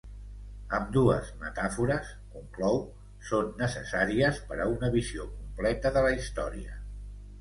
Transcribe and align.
Ambdues 0.75 1.27
metàfores, 1.41 2.09
conclou, 2.37 2.81
són 3.27 3.53
necessàries 3.61 4.41
per 4.49 4.59
a 4.65 4.69
una 4.73 4.91
visió 4.97 5.29
completa 5.35 5.93
de 5.99 6.05
la 6.07 6.19
història. 6.23 6.79